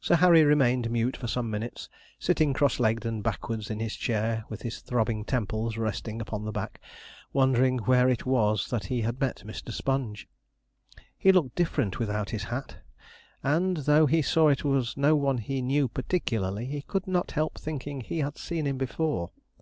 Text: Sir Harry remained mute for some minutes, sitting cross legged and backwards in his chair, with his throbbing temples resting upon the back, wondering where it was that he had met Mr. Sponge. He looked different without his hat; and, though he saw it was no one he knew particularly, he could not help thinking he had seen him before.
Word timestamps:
Sir 0.00 0.16
Harry 0.16 0.44
remained 0.44 0.90
mute 0.90 1.14
for 1.14 1.26
some 1.26 1.50
minutes, 1.50 1.90
sitting 2.18 2.54
cross 2.54 2.80
legged 2.80 3.04
and 3.04 3.22
backwards 3.22 3.68
in 3.68 3.80
his 3.80 3.94
chair, 3.94 4.46
with 4.48 4.62
his 4.62 4.80
throbbing 4.80 5.26
temples 5.26 5.76
resting 5.76 6.22
upon 6.22 6.46
the 6.46 6.52
back, 6.52 6.80
wondering 7.34 7.76
where 7.80 8.08
it 8.08 8.24
was 8.24 8.68
that 8.70 8.84
he 8.86 9.02
had 9.02 9.20
met 9.20 9.42
Mr. 9.44 9.70
Sponge. 9.70 10.26
He 11.18 11.32
looked 11.32 11.54
different 11.54 11.98
without 11.98 12.30
his 12.30 12.44
hat; 12.44 12.78
and, 13.42 13.76
though 13.76 14.06
he 14.06 14.22
saw 14.22 14.48
it 14.48 14.64
was 14.64 14.96
no 14.96 15.14
one 15.14 15.36
he 15.36 15.60
knew 15.60 15.86
particularly, 15.86 16.64
he 16.64 16.80
could 16.80 17.06
not 17.06 17.32
help 17.32 17.60
thinking 17.60 18.00
he 18.00 18.20
had 18.20 18.38
seen 18.38 18.66
him 18.66 18.78
before. 18.78 19.32